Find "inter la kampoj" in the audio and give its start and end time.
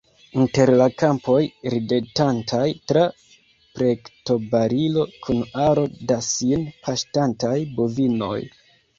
0.43-1.41